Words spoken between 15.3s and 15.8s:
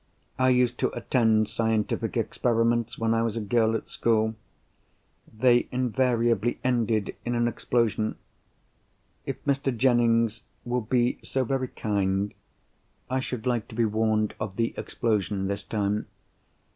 this